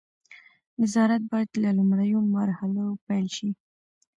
[0.81, 3.49] نظارت باید له لومړیو مرحلو پیل شي.